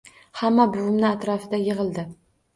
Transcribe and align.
Hamma 0.39 0.65
buvimning 0.77 1.11
atrofiga 1.11 1.61
yig`ildi 1.67 2.09